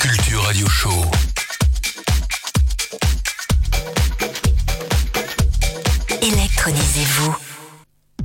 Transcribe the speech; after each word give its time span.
Culture 0.00 0.40
Radio 0.44 0.66
Show. 0.66 0.88
Électronisez-vous. 6.22 7.36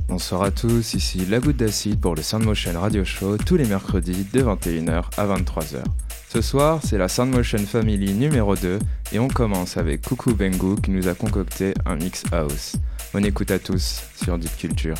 Bonsoir 0.08 0.44
à 0.44 0.50
tous, 0.50 0.94
ici 0.94 1.26
La 1.28 1.38
Goutte 1.38 1.58
d'Acide 1.58 2.00
pour 2.00 2.14
le 2.14 2.22
Soundmotion 2.22 2.80
Radio 2.80 3.04
Show 3.04 3.36
tous 3.36 3.56
les 3.56 3.66
mercredis 3.66 4.26
de 4.32 4.42
21h 4.42 5.04
à 5.18 5.26
23h. 5.26 5.84
Ce 6.30 6.40
soir, 6.40 6.80
c'est 6.82 6.96
la 6.96 7.08
Soundmotion 7.08 7.58
Family 7.58 8.14
numéro 8.14 8.56
2 8.56 8.78
et 9.12 9.18
on 9.18 9.28
commence 9.28 9.76
avec 9.76 10.00
Coucou 10.00 10.34
Bengu 10.34 10.80
qui 10.82 10.92
nous 10.92 11.08
a 11.08 11.14
concocté 11.14 11.74
un 11.84 11.96
mix 11.96 12.24
house. 12.32 12.76
On 13.12 13.22
écoute 13.22 13.50
à 13.50 13.58
tous 13.58 14.02
sur 14.16 14.38
Deep 14.38 14.56
Culture. 14.56 14.96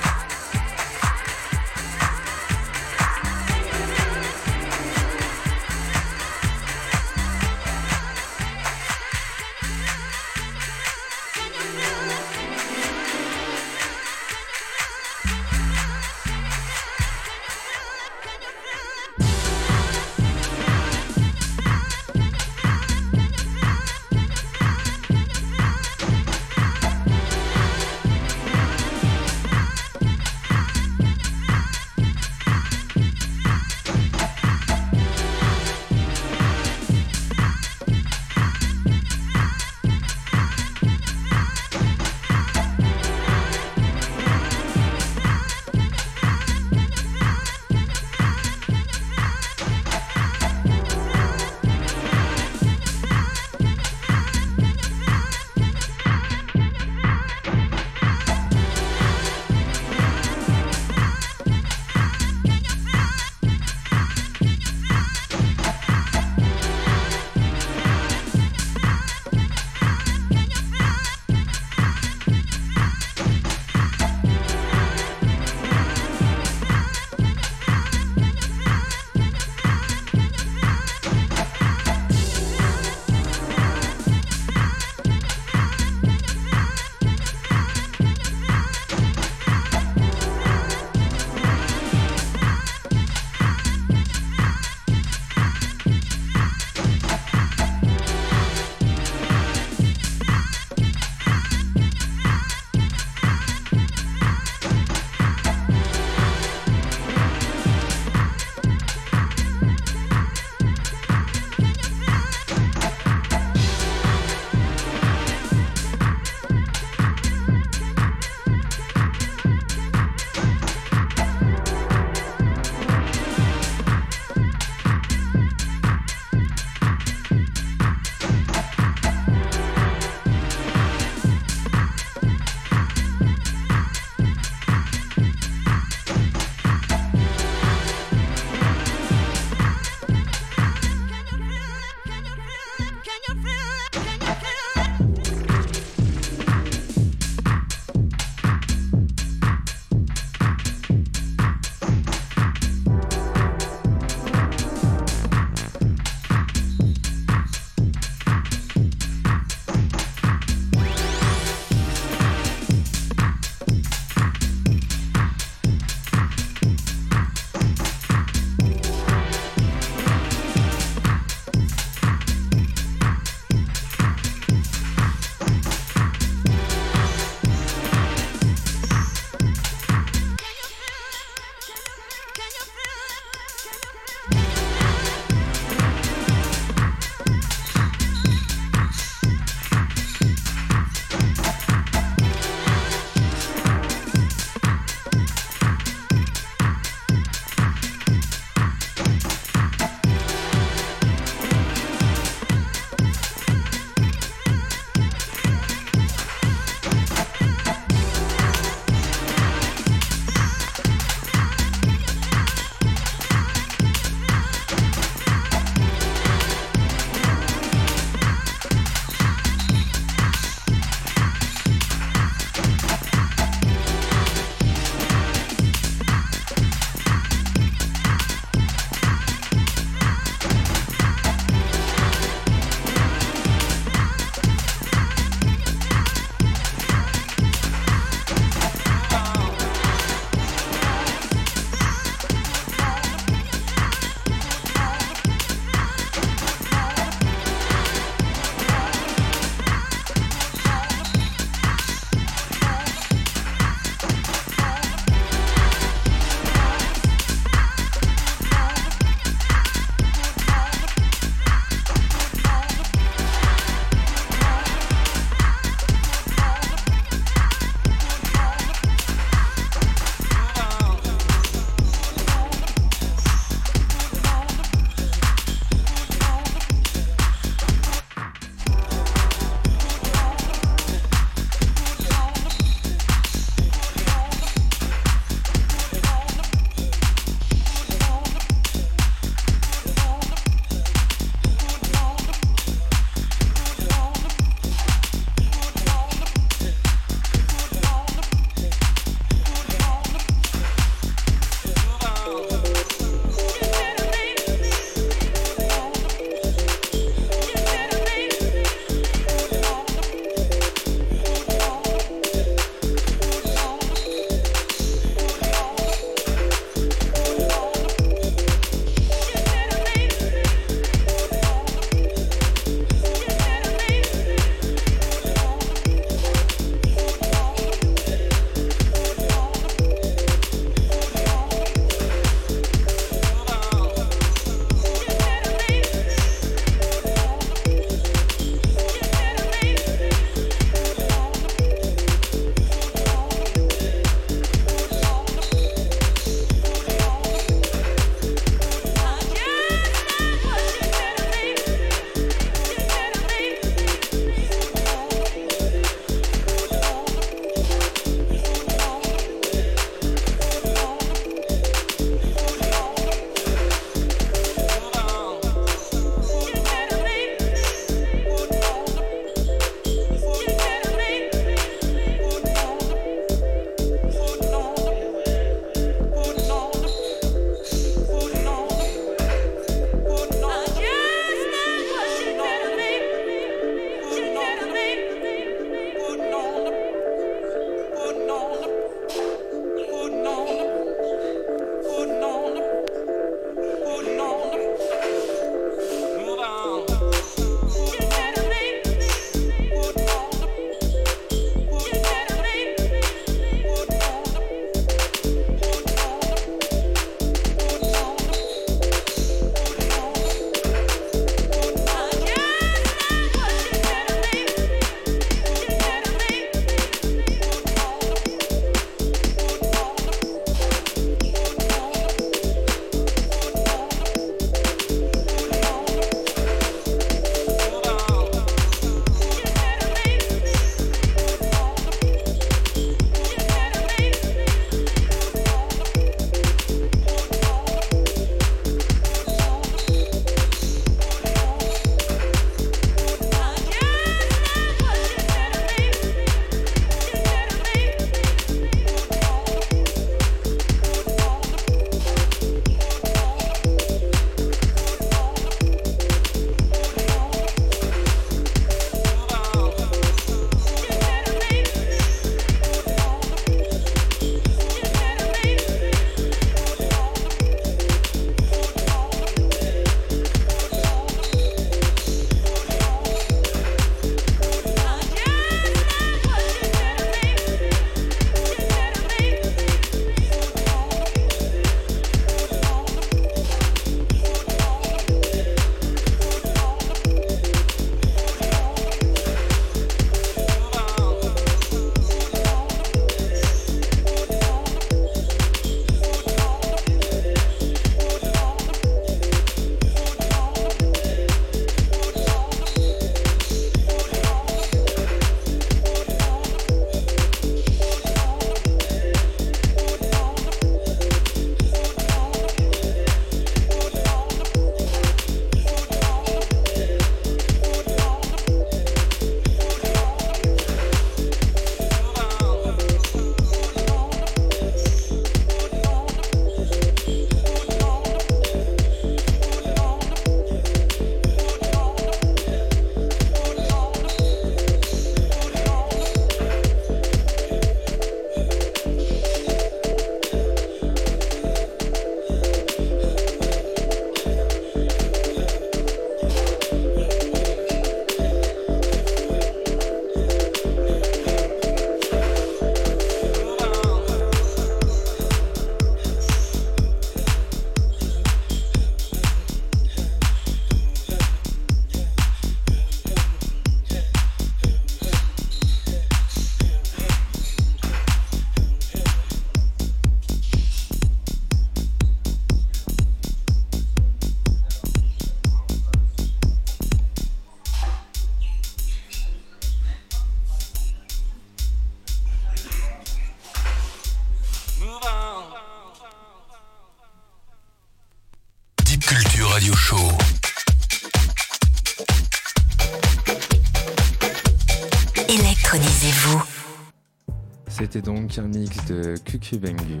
Donc 598.04 598.38
un 598.38 598.42
mix 598.42 598.84
de 598.86 599.16
Kukubengu. 599.24 600.00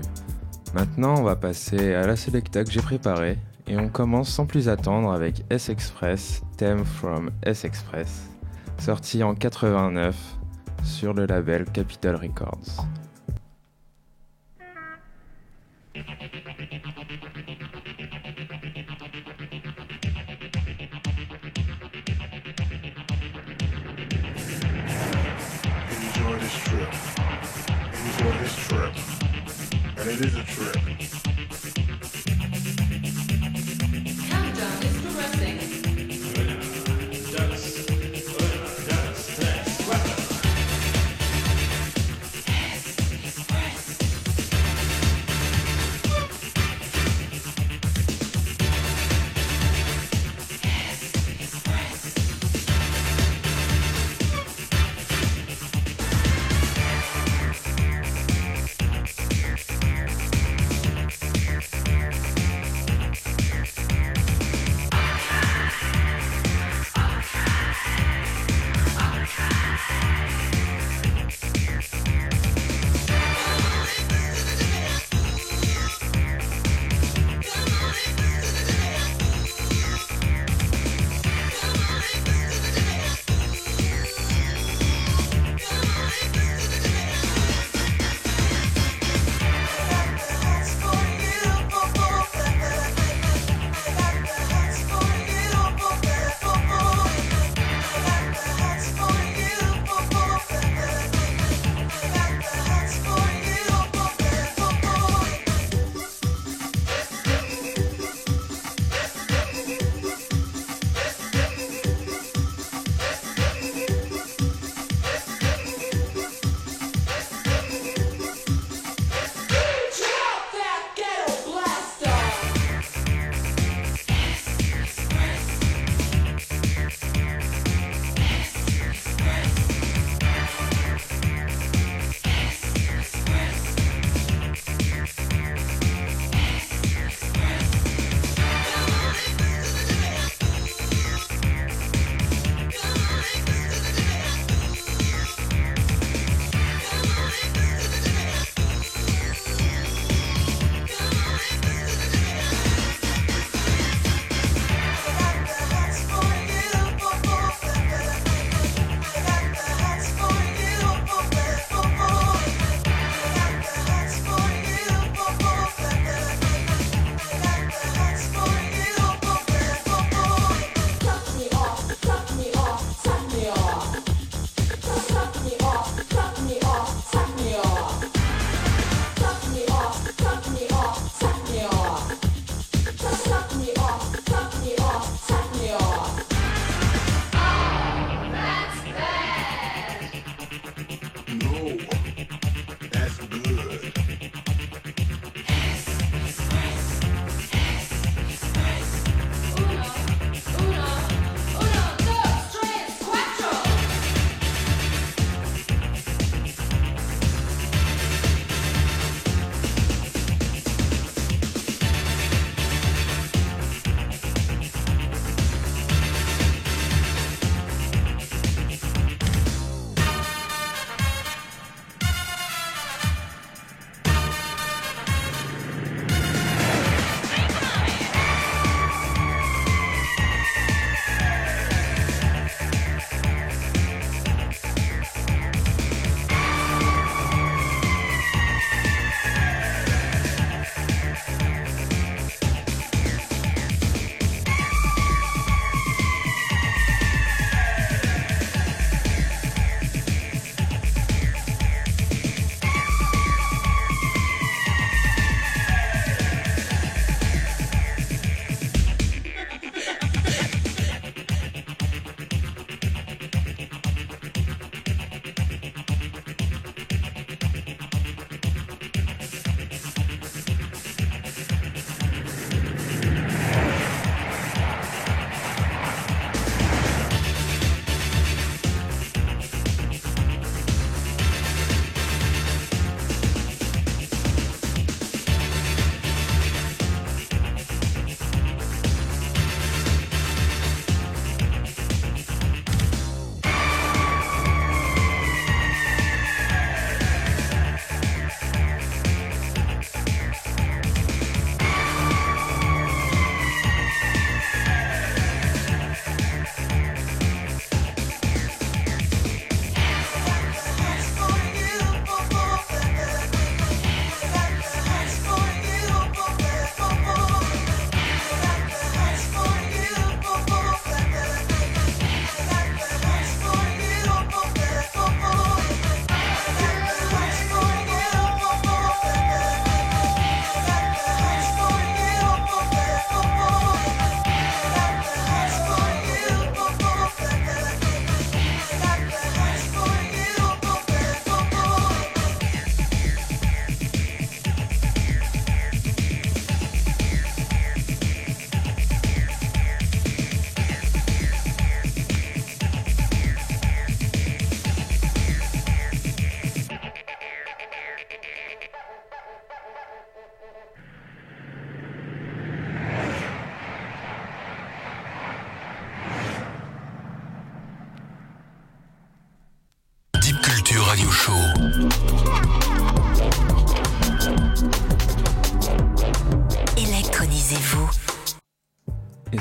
Maintenant, 0.74 1.18
on 1.18 1.22
va 1.22 1.36
passer 1.36 1.94
à 1.94 2.06
la 2.06 2.16
selecta 2.16 2.62
que 2.62 2.70
j'ai 2.70 2.80
préparée 2.80 3.38
et 3.66 3.76
on 3.76 3.88
commence 3.88 4.28
sans 4.28 4.46
plus 4.46 4.68
attendre 4.68 5.12
avec 5.12 5.42
S-Express, 5.50 6.42
Theme 6.56 6.84
from 6.84 7.30
S-Express, 7.42 8.28
sorti 8.78 9.22
en 9.22 9.34
89 9.34 10.16
sur 10.84 11.12
le 11.12 11.26
label 11.26 11.64
Capitol 11.64 12.16
Records. 12.16 12.86
Enjoy 28.18 28.38
this 28.38 28.56
trip. 28.66 28.94
And 29.96 30.10
it 30.10 30.24
is 30.24 30.34
a 30.34 30.42
trip. 30.42 31.37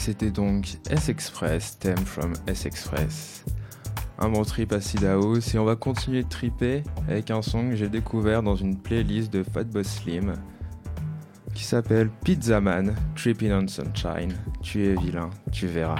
C'était 0.07 0.31
donc 0.31 0.77
S-Express, 0.89 1.79
theme 1.79 1.97
from 1.97 2.31
S-Express. 2.47 3.43
Un 4.19 4.29
bon 4.29 4.43
trip 4.43 4.71
acid 4.71 5.03
house 5.03 5.53
et 5.53 5.59
on 5.59 5.65
va 5.65 5.75
continuer 5.75 6.23
de 6.23 6.29
triper 6.29 6.81
avec 7.09 7.29
un 7.29 7.41
son 7.41 7.71
que 7.71 7.75
j'ai 7.75 7.89
découvert 7.89 8.41
dans 8.41 8.55
une 8.55 8.77
playlist 8.77 9.33
de 9.33 9.43
Fatboy 9.43 9.83
Slim 9.83 10.31
qui 11.53 11.65
s'appelle 11.65 12.09
Pizza 12.23 12.61
Man, 12.61 12.95
Tripping 13.17 13.51
on 13.51 13.67
Sunshine. 13.67 14.33
Tu 14.61 14.85
es 14.85 14.95
vilain, 14.95 15.29
tu 15.51 15.67
verras. 15.67 15.99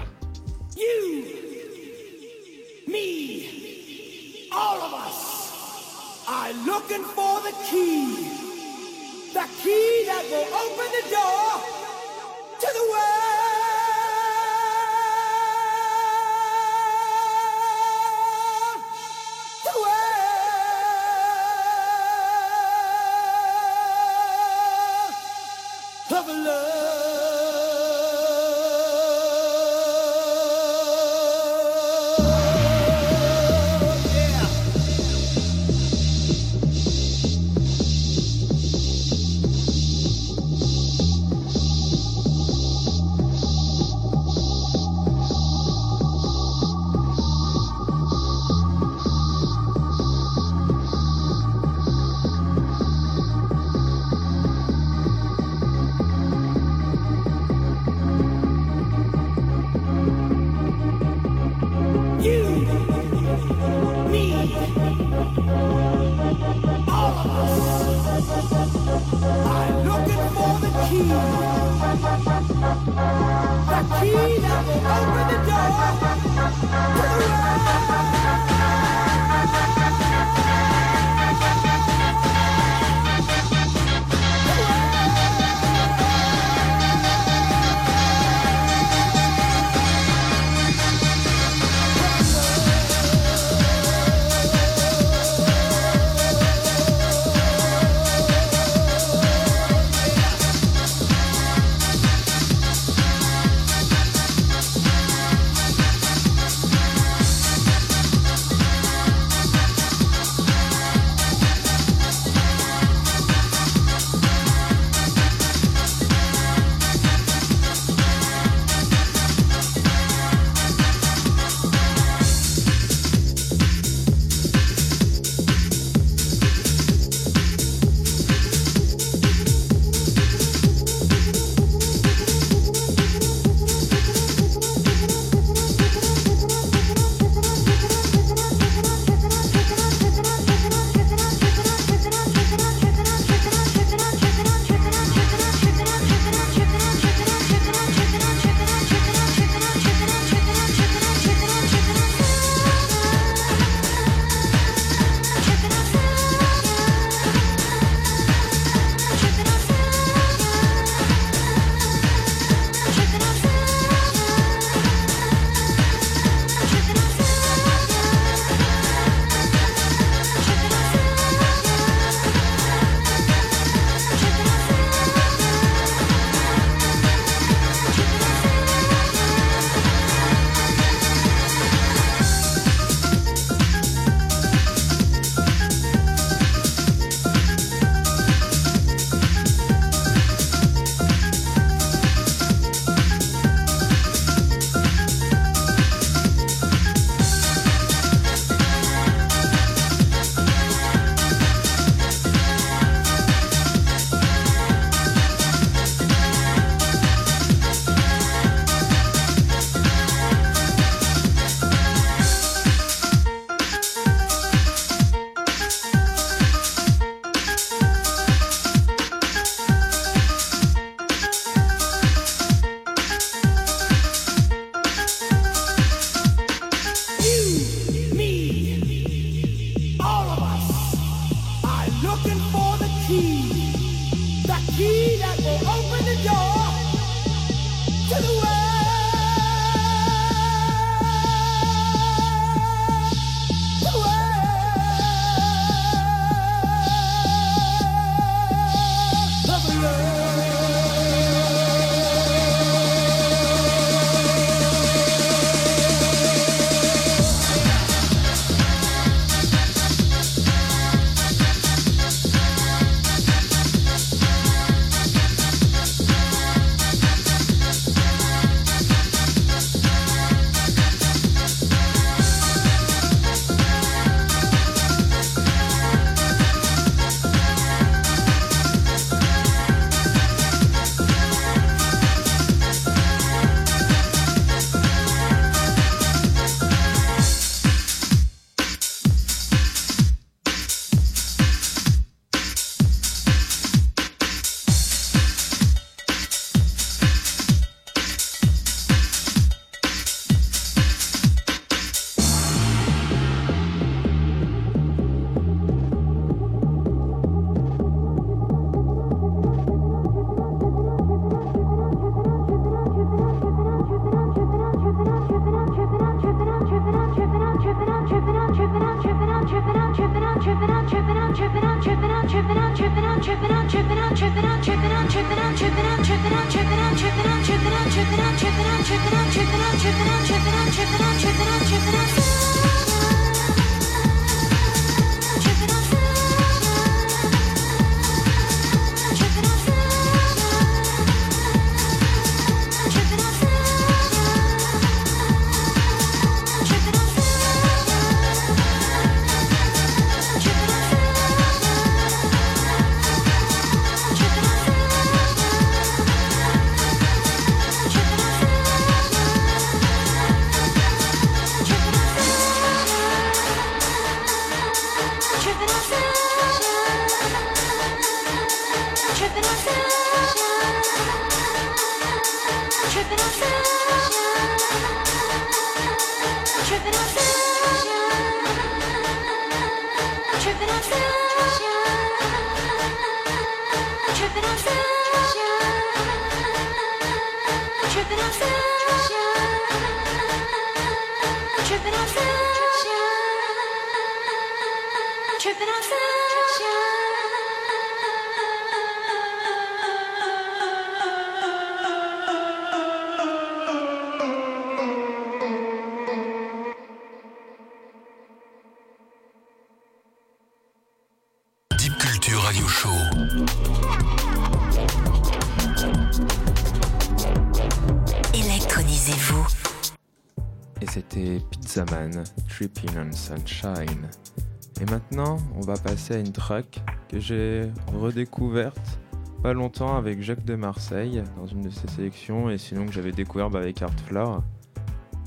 Et 424.80 424.86
maintenant, 424.92 425.38
on 425.56 425.62
va 425.62 425.76
passer 425.76 426.16
à 426.16 426.20
une 426.20 426.32
track 426.32 426.82
que 427.10 427.20
j'ai 427.20 427.70
redécouverte 427.94 429.00
pas 429.42 429.54
longtemps 429.54 429.96
avec 429.96 430.22
Jacques 430.22 430.46
de 430.46 430.56
Marseille 430.56 431.24
dans 431.38 431.46
une 431.46 431.62
de 431.62 431.70
ses 431.70 431.88
sélections 431.88 432.50
et 432.50 432.58
sinon 432.58 432.86
que 432.86 432.92
j'avais 432.92 433.12
découvert 433.12 433.50
bah, 433.50 433.60
avec 433.60 433.82
Artflower, 433.82 434.40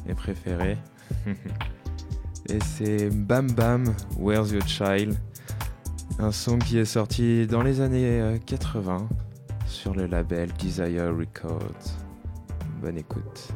mes 0.06 0.14
préférés. 0.14 0.78
et 2.48 2.58
c'est 2.60 3.10
Bam 3.10 3.50
Bam, 3.52 3.84
Where's 4.18 4.50
Your 4.50 4.66
Child? 4.66 5.16
Un 6.18 6.32
son 6.32 6.58
qui 6.58 6.78
est 6.78 6.84
sorti 6.84 7.46
dans 7.46 7.62
les 7.62 7.80
années 7.80 8.20
euh, 8.20 8.38
80 8.44 9.08
sur 9.66 9.94
le 9.94 10.06
label 10.06 10.50
Desire 10.58 11.14
Records. 11.16 11.96
Bonne 12.82 12.98
écoute. 12.98 13.52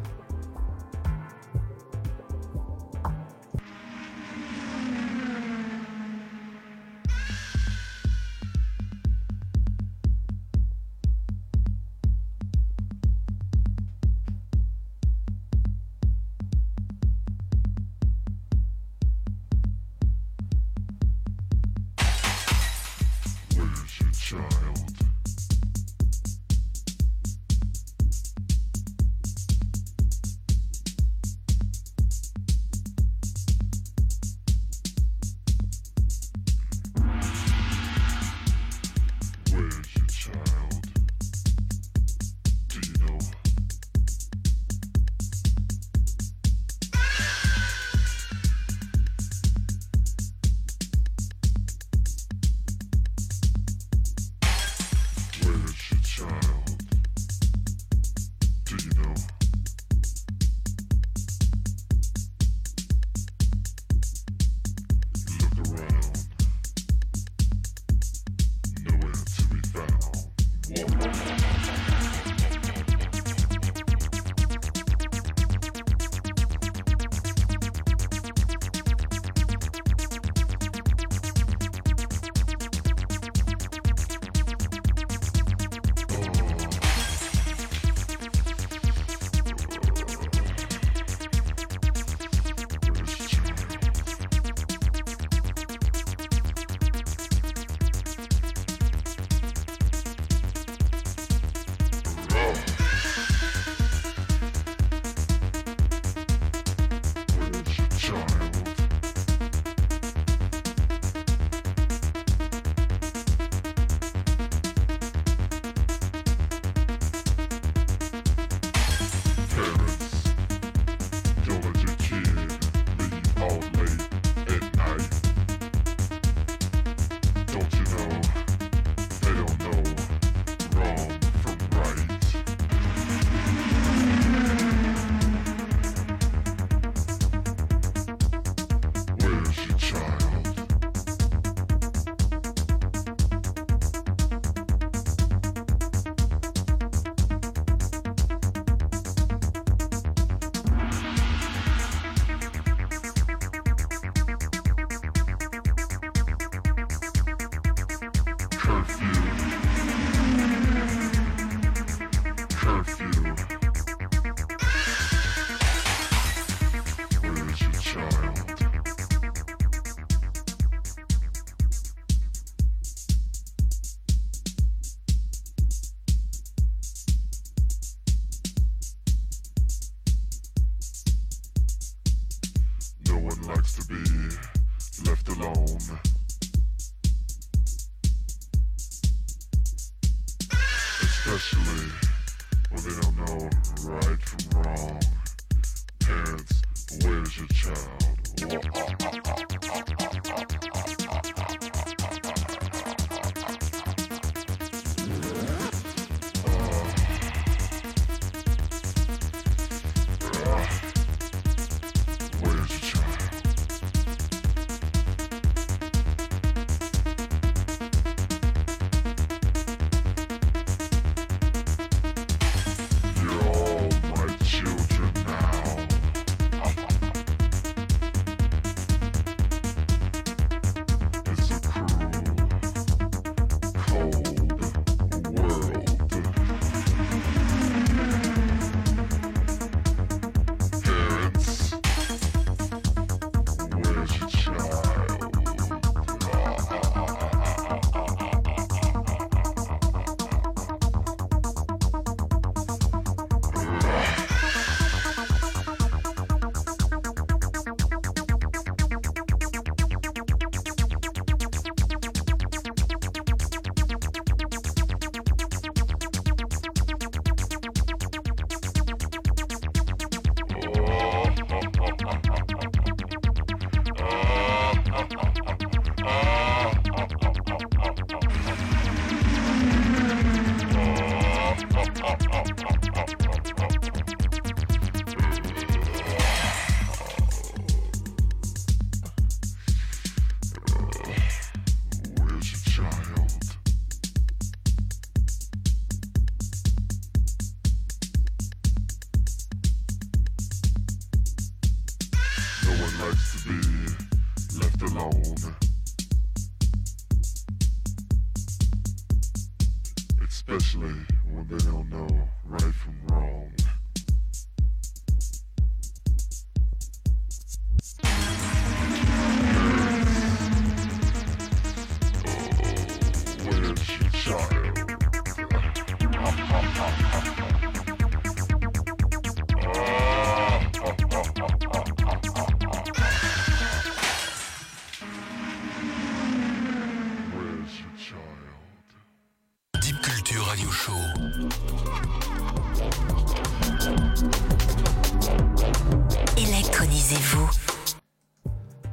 Électronisez-vous. 346.37 347.51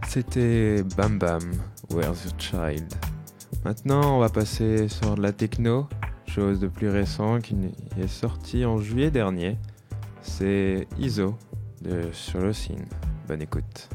C'était 0.08 0.84
Bam 0.98 1.18
Bam, 1.20 1.42
Where's 1.92 2.24
the 2.24 2.42
Child. 2.42 2.94
Maintenant, 3.64 4.18
on 4.18 4.20
va 4.20 4.30
passer 4.30 4.88
sur 4.88 5.16
de 5.16 5.22
la 5.22 5.32
techno, 5.32 5.88
chose 6.26 6.60
de 6.60 6.68
plus 6.68 6.90
récent 6.90 7.40
qui 7.40 7.56
est 8.00 8.08
sortie 8.08 8.66
en 8.66 8.78
juillet 8.80 9.12
dernier. 9.12 9.58
C'est 10.22 10.88
ISO 11.00 11.36
de 11.82 12.12
Solocine. 12.12 12.86
Bonne 13.28 13.42
écoute. 13.42 13.90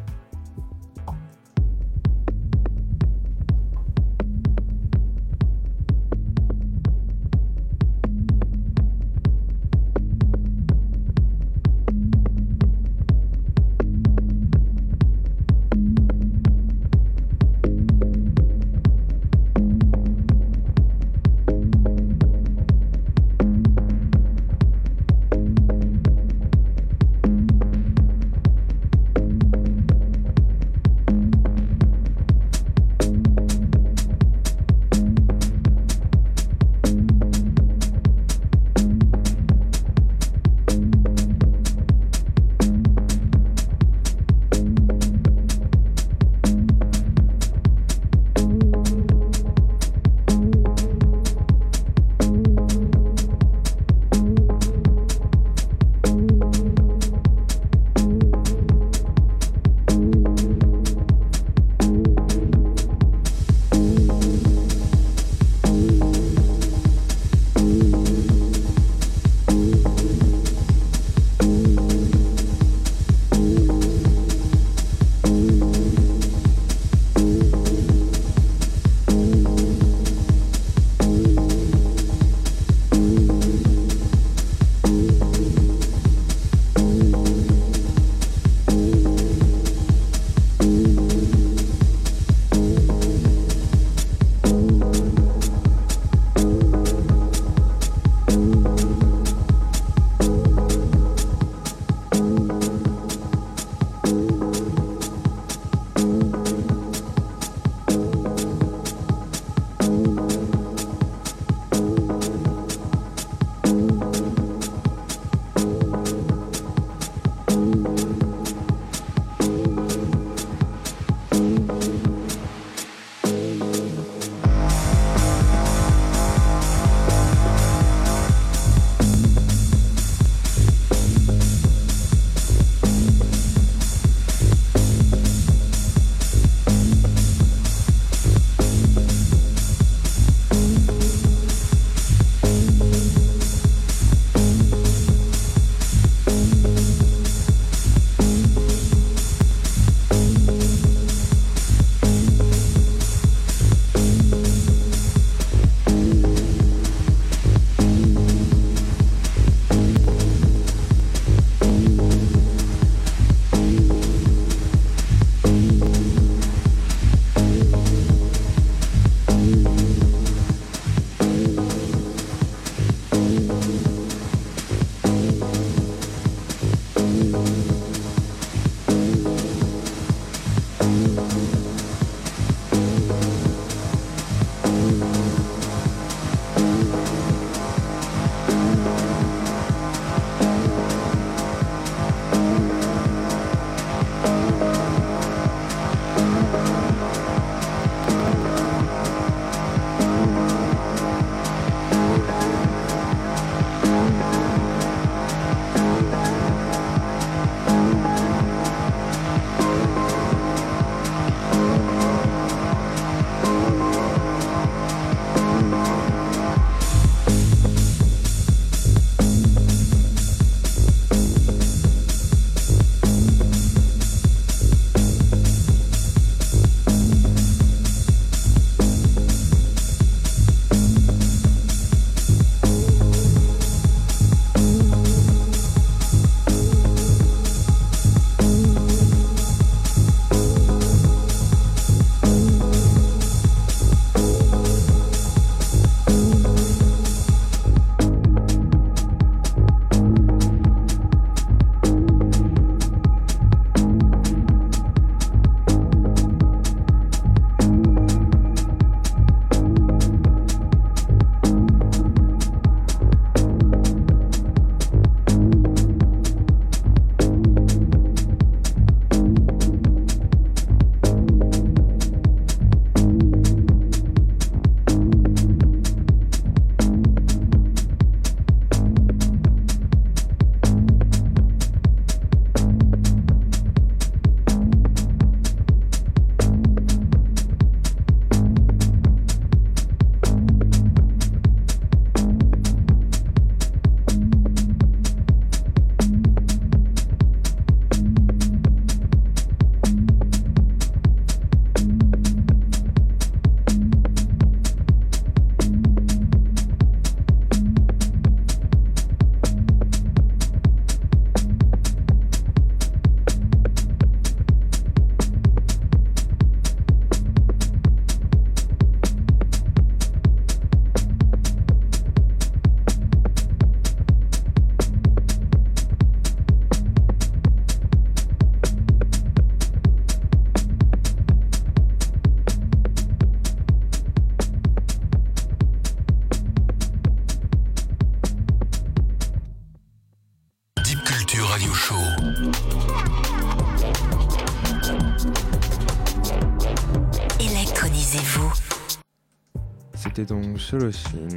Soloshin, 350.68 351.28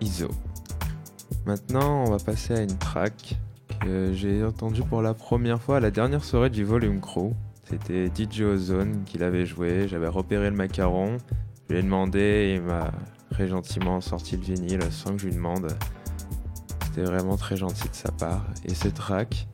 ISO. 0.00 0.28
Maintenant, 1.46 2.02
on 2.02 2.10
va 2.10 2.18
passer 2.18 2.54
à 2.54 2.60
une 2.60 2.76
track 2.76 3.36
que 3.80 4.12
j'ai 4.12 4.42
entendue 4.42 4.82
pour 4.82 5.00
la 5.00 5.14
première 5.14 5.62
fois 5.62 5.76
à 5.76 5.80
la 5.80 5.92
dernière 5.92 6.24
soirée 6.24 6.50
du 6.50 6.64
Volume 6.64 7.00
Crew. 7.00 7.34
C'était 7.62 8.08
DJ 8.08 8.40
Ozone 8.40 9.04
qui 9.04 9.16
l'avait 9.18 9.46
joué, 9.46 9.86
j'avais 9.86 10.08
repéré 10.08 10.50
le 10.50 10.56
macaron, 10.56 11.18
je 11.68 11.74
lui 11.74 11.78
ai 11.78 11.82
demandé 11.84 12.18
et 12.18 12.54
il 12.56 12.62
m'a 12.62 12.90
très 13.30 13.46
gentiment 13.46 14.00
sorti 14.00 14.36
le 14.36 14.42
vinyle 14.42 14.82
sans 14.90 15.12
que 15.12 15.18
je 15.18 15.26
lui 15.26 15.34
demande. 15.34 15.68
C'était 16.86 17.04
vraiment 17.04 17.36
très 17.36 17.56
gentil 17.56 17.88
de 17.88 17.94
sa 17.94 18.10
part. 18.10 18.44
Et 18.64 18.74
ce 18.74 18.88
track, 18.88 19.46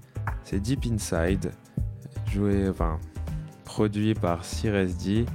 c'est 0.45 0.61
Deep 0.61 0.87
Inside, 0.87 1.51
joué, 2.33 2.67
enfin, 2.71 2.99
produit 3.67 4.15
par 4.15 4.41
CRSD 4.41 5.27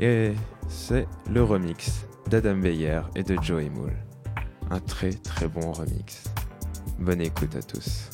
et 0.00 0.32
c'est 0.68 1.06
le 1.30 1.44
remix 1.44 2.07
d'Adam 2.28 2.56
Beyer 2.56 3.00
et 3.16 3.22
de 3.22 3.36
Joey 3.42 3.70
Moore. 3.70 3.90
Un 4.70 4.80
très 4.80 5.12
très 5.12 5.48
bon 5.48 5.72
remix. 5.72 6.24
Bonne 6.98 7.22
écoute 7.22 7.56
à 7.56 7.62
tous. 7.62 8.10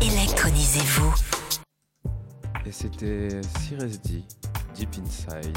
Électronisez-vous. 0.00 1.14
Et 2.64 2.70
c'était 2.70 3.40
Cyrus 3.58 4.00
D, 4.02 4.22
Deep 4.76 4.90
Inside, 5.02 5.56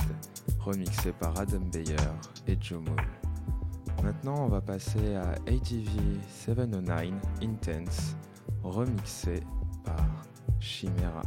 remixé 0.59 1.11
par 1.11 1.37
Adam 1.39 1.59
Beyer 1.71 1.95
et 2.47 2.57
Joe 2.59 2.81
Moon. 2.81 2.95
Maintenant, 4.03 4.45
on 4.45 4.47
va 4.47 4.61
passer 4.61 5.15
à 5.15 5.33
ATV 5.47 6.19
709 6.27 7.11
Intense, 7.43 8.15
remixé 8.63 9.41
par 9.85 10.07
Chimera. 10.59 11.21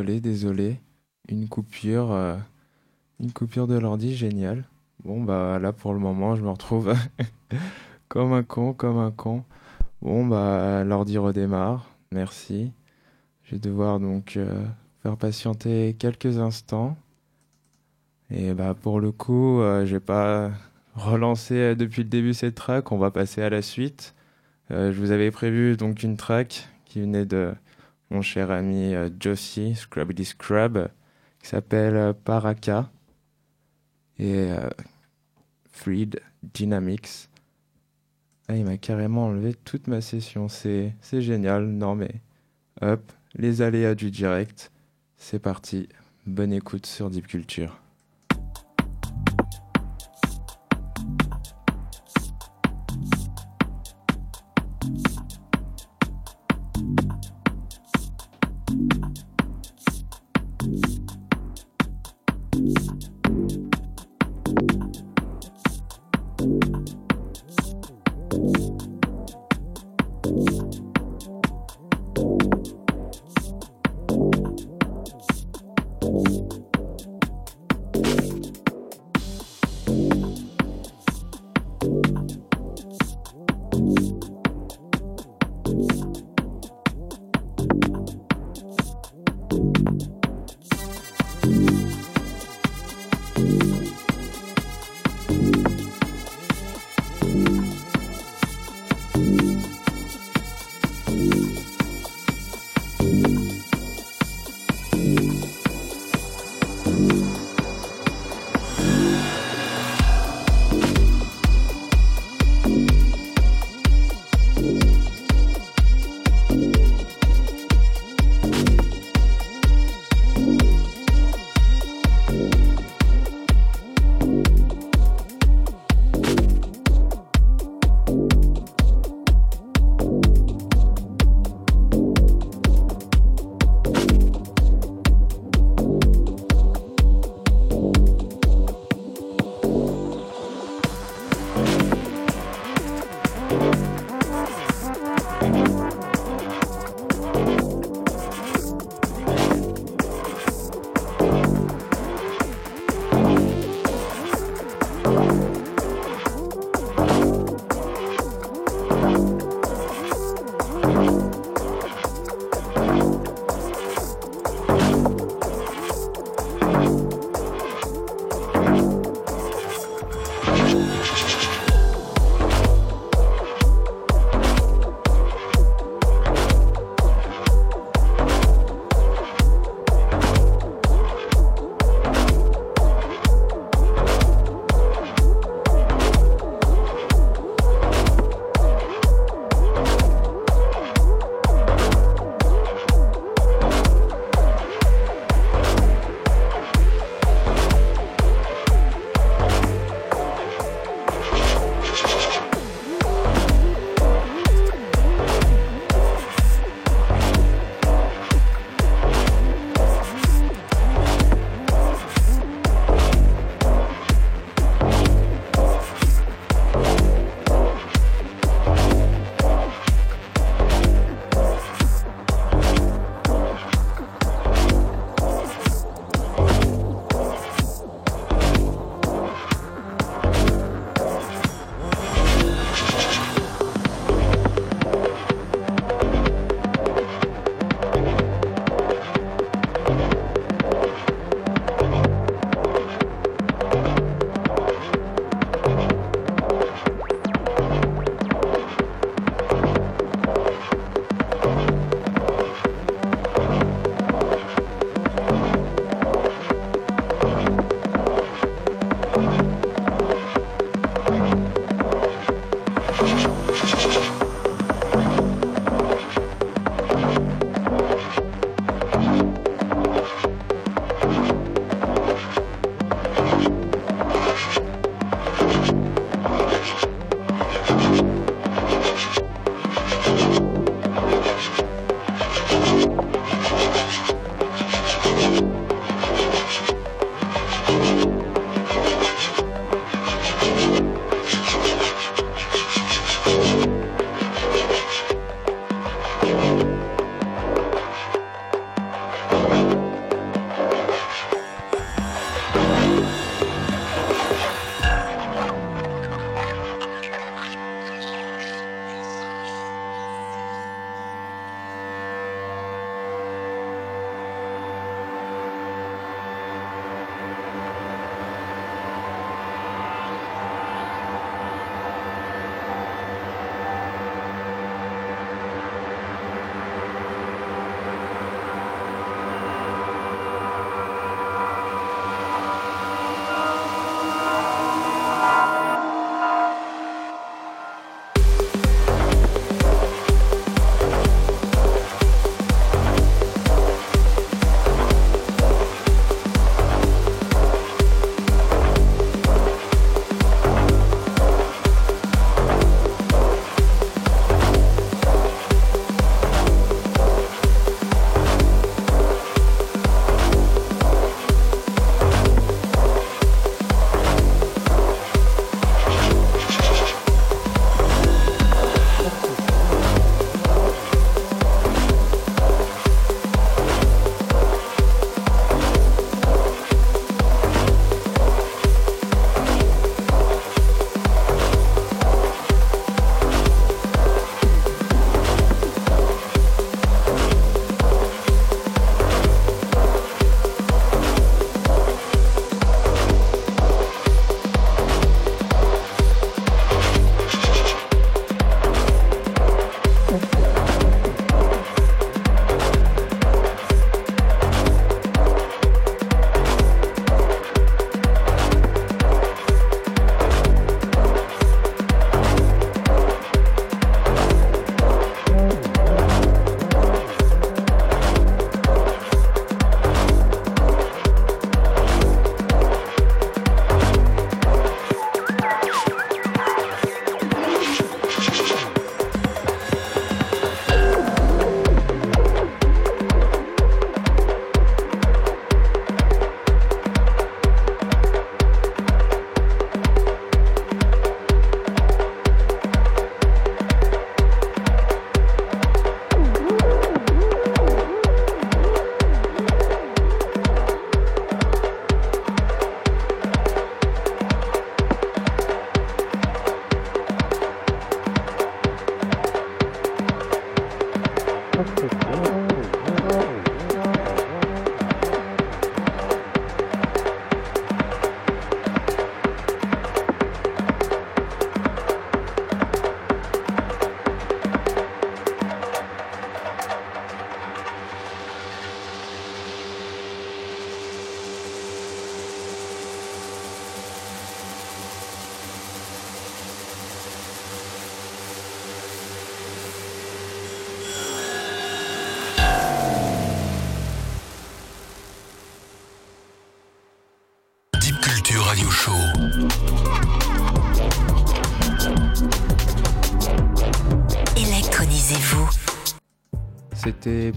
Désolé, 0.00 0.20
désolé. 0.22 0.80
Une 1.28 1.46
coupure, 1.46 2.10
euh, 2.12 2.34
une 3.20 3.32
coupure 3.32 3.66
de 3.66 3.76
l'ordi, 3.76 4.16
génial. 4.16 4.64
Bon, 5.04 5.22
bah 5.22 5.58
là 5.58 5.74
pour 5.74 5.92
le 5.92 5.98
moment, 5.98 6.36
je 6.36 6.42
me 6.42 6.48
retrouve 6.48 6.94
comme 8.08 8.32
un 8.32 8.42
con, 8.42 8.72
comme 8.72 8.96
un 8.96 9.10
con. 9.10 9.44
Bon, 10.00 10.26
bah 10.26 10.84
l'ordi 10.84 11.18
redémarre. 11.18 11.90
Merci. 12.12 12.72
Je 13.42 13.50
vais 13.56 13.58
devoir 13.58 14.00
donc 14.00 14.38
euh, 14.38 14.64
faire 15.02 15.18
patienter 15.18 15.94
quelques 15.98 16.38
instants. 16.38 16.96
Et 18.30 18.54
bah 18.54 18.72
pour 18.72 19.00
le 19.00 19.12
coup, 19.12 19.60
euh, 19.60 19.84
j'ai 19.84 20.00
pas 20.00 20.50
relancé 20.94 21.76
depuis 21.76 22.04
le 22.04 22.08
début 22.08 22.32
cette 22.32 22.54
track. 22.54 22.90
On 22.90 22.96
va 22.96 23.10
passer 23.10 23.42
à 23.42 23.50
la 23.50 23.60
suite. 23.60 24.14
Je 24.70 24.98
vous 24.98 25.10
avais 25.10 25.30
prévu 25.30 25.76
donc 25.76 26.02
une 26.02 26.16
track 26.16 26.68
qui 26.86 27.02
venait 27.02 27.26
de 27.26 27.52
mon 28.10 28.22
cher 28.22 28.50
ami 28.50 28.94
euh, 28.94 29.08
Josie, 29.18 29.74
Scrabbity 29.74 30.24
Scrub, 30.24 30.88
qui 31.40 31.48
s'appelle 31.48 31.96
euh, 31.96 32.12
Paraka 32.12 32.90
et 34.18 34.50
euh, 34.50 34.68
Freed 35.70 36.20
Dynamics. 36.42 37.28
Ah, 38.48 38.56
il 38.56 38.64
m'a 38.64 38.76
carrément 38.76 39.26
enlevé 39.26 39.54
toute 39.54 39.86
ma 39.86 40.00
session. 40.00 40.48
C'est 40.48 40.92
génial. 41.12 41.66
Non 41.66 41.94
mais 41.94 42.20
hop, 42.80 43.12
les 43.34 43.62
aléas 43.62 43.94
du 43.94 44.10
direct. 44.10 44.72
C'est 45.16 45.38
parti. 45.38 45.88
Bonne 46.26 46.52
écoute 46.52 46.86
sur 46.86 47.10
Deep 47.10 47.28
Culture. 47.28 47.79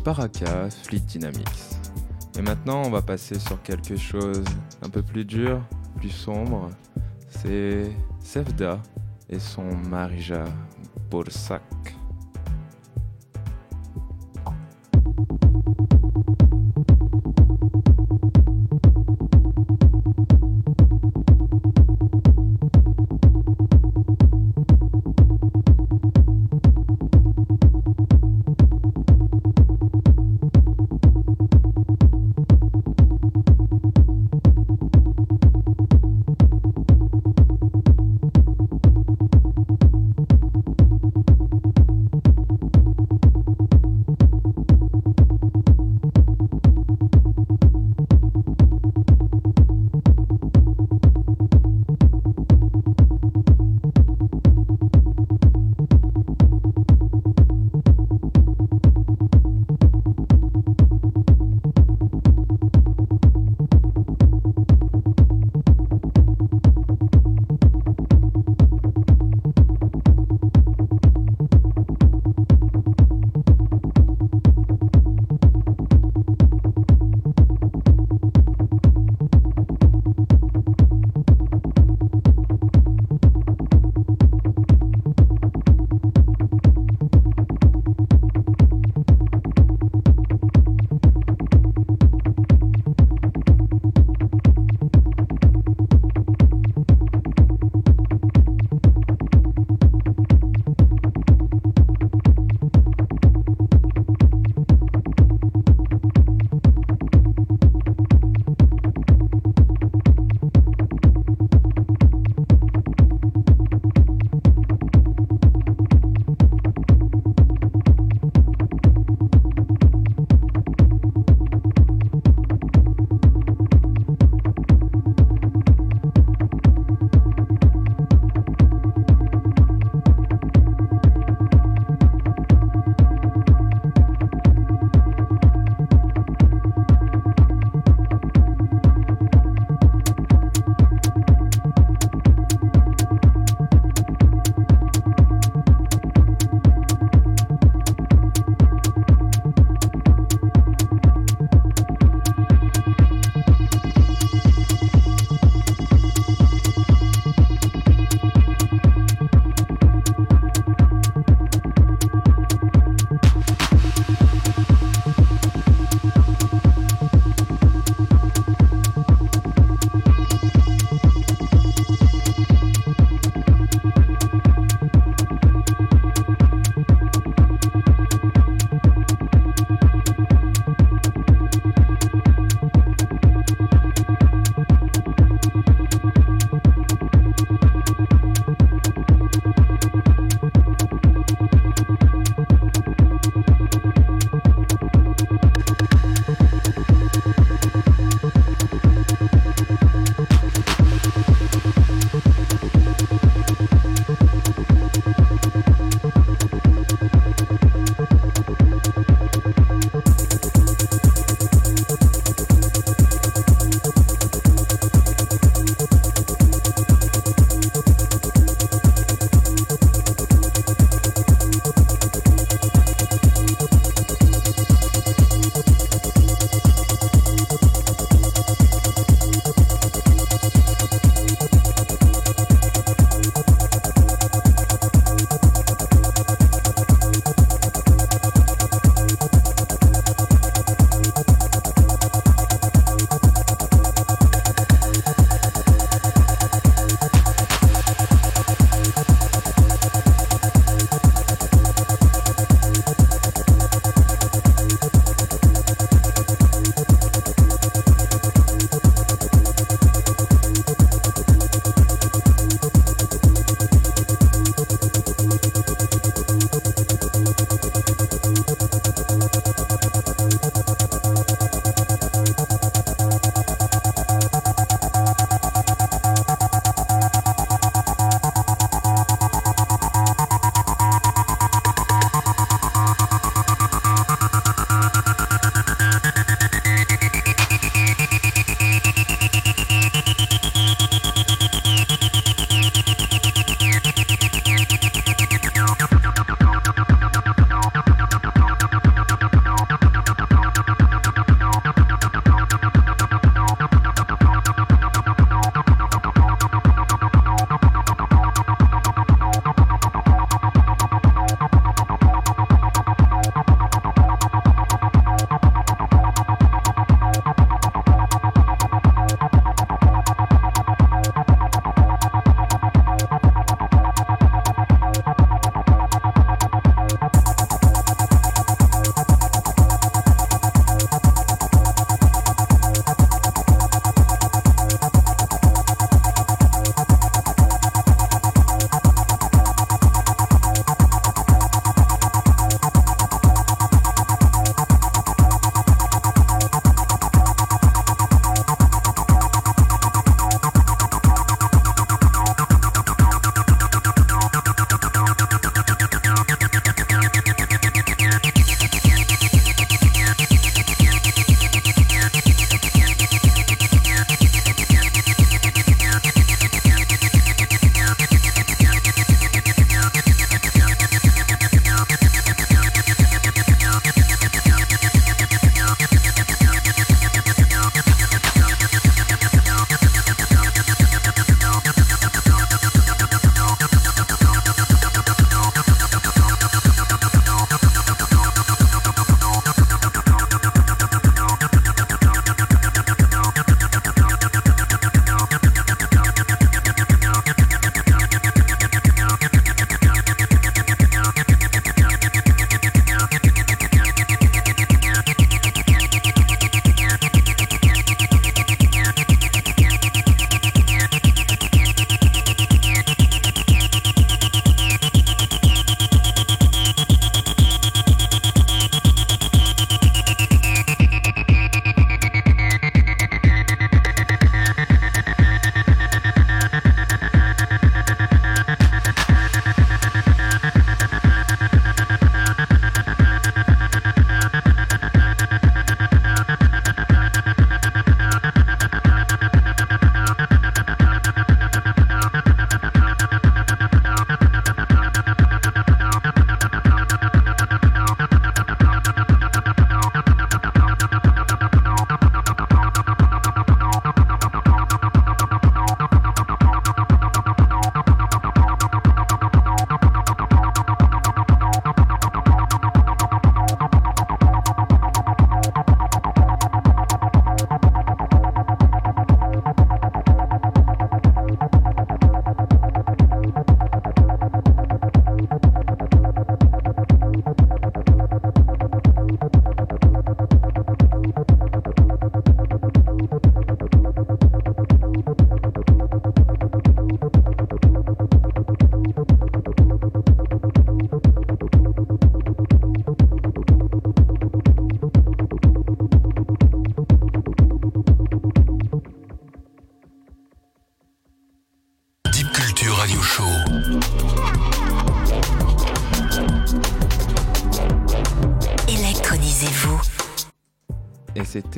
Baraka 0.04 0.70
Fleet 0.70 1.00
Dynamics. 1.00 1.78
Et 2.38 2.42
maintenant, 2.42 2.82
on 2.86 2.90
va 2.90 3.02
passer 3.02 3.40
sur 3.40 3.62
quelque 3.62 3.96
chose 3.96 4.44
un 4.82 4.90
peu 4.90 5.02
plus 5.02 5.24
dur, 5.24 5.62
plus 5.96 6.10
sombre. 6.10 6.70
C'est 7.30 7.90
Sevda 8.20 8.82
et 9.30 9.40
son 9.40 9.64
Marija 9.90 10.44
Borsak. 11.10 11.63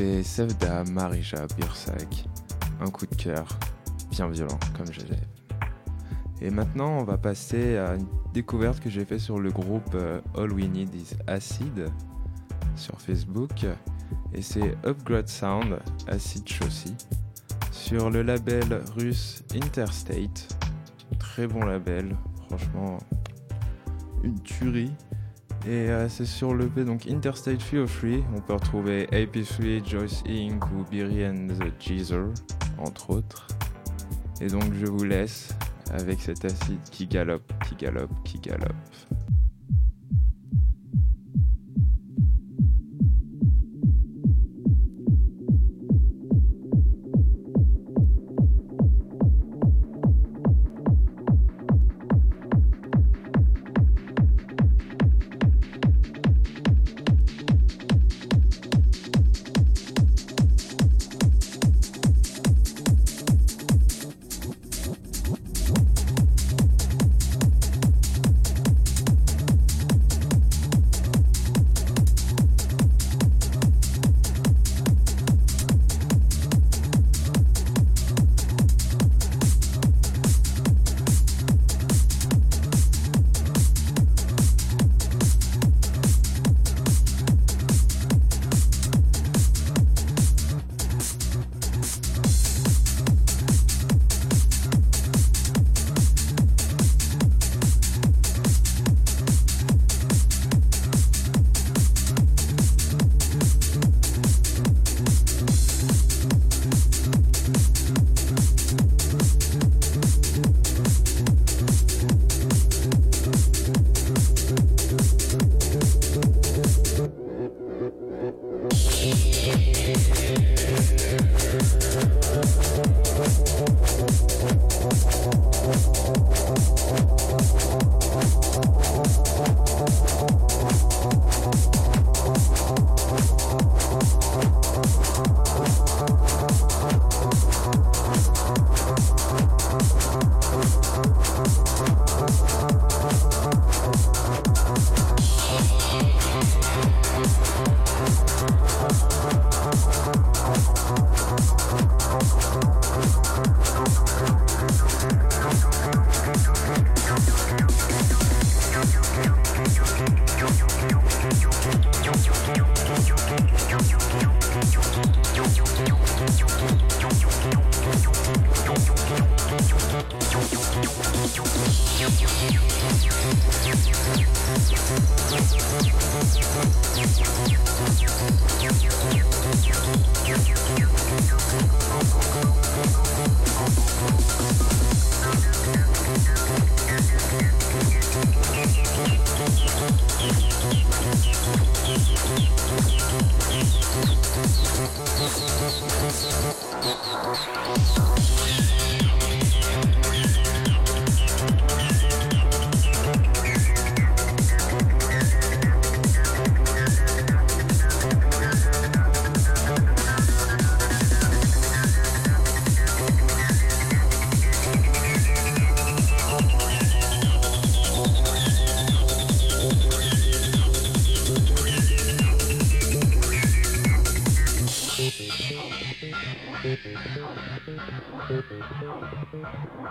C'était 0.05 0.23
Sevda 0.23 0.83
Marija 0.91 1.47
Bursak. 1.57 2.25
Un 2.79 2.91
coup 2.91 3.07
de 3.07 3.15
cœur 3.15 3.47
bien 4.11 4.27
violent, 4.27 4.59
comme 4.77 4.91
je 4.91 5.01
l'ai. 5.01 5.19
Et 6.41 6.51
maintenant, 6.51 6.99
on 6.99 7.03
va 7.03 7.17
passer 7.17 7.77
à 7.77 7.95
une 7.95 8.05
découverte 8.31 8.79
que 8.79 8.89
j'ai 8.89 9.03
fait 9.03 9.17
sur 9.17 9.39
le 9.39 9.49
groupe 9.49 9.95
euh, 9.95 10.21
All 10.37 10.51
We 10.51 10.67
Need 10.67 10.93
Is 10.93 11.15
Acid 11.25 11.91
sur 12.75 13.01
Facebook. 13.01 13.65
Et 14.33 14.43
c'est 14.43 14.75
Upgrade 14.85 15.27
Sound, 15.27 15.79
Acid 16.07 16.47
Chaussy, 16.47 16.95
sur 17.71 18.11
le 18.11 18.21
label 18.21 18.83
russe 18.95 19.43
Interstate. 19.55 20.55
Très 21.17 21.47
bon 21.47 21.65
label, 21.65 22.15
franchement, 22.47 22.99
une 24.23 24.39
tuerie. 24.41 24.91
Et 25.67 25.89
euh, 25.89 26.07
c'est 26.09 26.25
sur 26.25 26.53
le 26.53 26.67
P 26.67 26.83
donc 26.83 27.07
Interstate 27.07 27.61
Feel 27.61 27.87
Free. 27.87 28.23
On 28.35 28.41
peut 28.41 28.53
retrouver 28.53 29.07
AP3, 29.07 29.87
Joyce 29.87 30.23
Inc. 30.27 30.63
ou 30.71 30.83
Beery 30.89 31.25
and 31.25 31.47
the 31.47 31.71
Jeezer, 31.79 32.27
entre 32.77 33.09
autres. 33.09 33.47
Et 34.41 34.47
donc 34.47 34.65
je 34.73 34.85
vous 34.85 35.03
laisse 35.03 35.55
avec 35.91 36.21
cet 36.21 36.45
acide 36.45 36.81
qui 36.91 37.07
galope, 37.07 37.51
qui 37.67 37.75
galope, 37.75 38.11
qui 38.23 38.39
galope. 38.39 38.75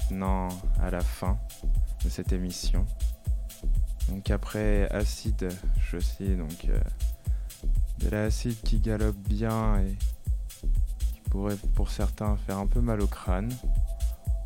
maintenant 0.00 0.48
à 0.80 0.90
la 0.90 1.00
fin 1.00 1.38
de 2.04 2.08
cette 2.08 2.32
émission. 2.32 2.84
Donc 4.08 4.30
après 4.30 4.88
acide, 4.90 5.48
je 5.90 5.98
sais 5.98 6.36
donc 6.36 6.66
euh, 6.68 6.80
de 7.98 8.08
l'acide 8.08 8.60
qui 8.62 8.80
galope 8.80 9.16
bien 9.16 9.80
et 9.80 9.96
qui 11.12 11.20
pourrait 11.30 11.56
pour 11.74 11.90
certains 11.90 12.36
faire 12.36 12.58
un 12.58 12.66
peu 12.66 12.80
mal 12.80 13.00
au 13.00 13.06
crâne. 13.06 13.52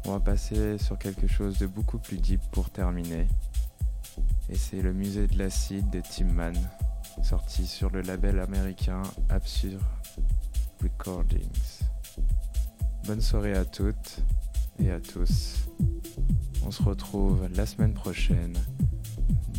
On 0.07 0.13
va 0.13 0.21
passer 0.21 0.77
sur 0.77 0.99
quelque 0.99 1.27
chose 1.27 1.59
de 1.59 1.67
beaucoup 1.67 1.99
plus 1.99 2.19
deep 2.19 2.41
pour 2.53 2.71
terminer. 2.71 3.27
Et 4.51 4.57
c'est 4.57 4.83
le 4.83 4.93
musée 4.93 5.27
de 5.27 5.39
l'acide 5.39 5.89
de 5.89 6.01
Tim 6.01 6.27
Mann, 6.27 6.55
sorti 7.23 7.67
sur 7.67 7.91
le 7.91 8.03
label 8.03 8.39
américain 8.39 9.03
Absurd 9.31 9.81
Recordings. 10.83 11.81
Bonne 13.07 13.23
soirée 13.23 13.55
à 13.55 13.65
toutes 13.65 14.23
et 14.79 14.91
à 14.91 15.01
tous. 15.01 15.67
On 16.67 16.71
se 16.71 16.83
retrouve 16.83 17.49
la 17.55 17.67
semaine 17.67 17.95
prochaine 17.95 18.55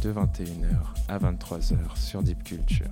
de 0.01 0.11
21h 0.11 0.93
à 1.07 1.17
23h 1.17 1.97
sur 1.97 2.23
Deep 2.23 2.43
Culture. 2.43 2.91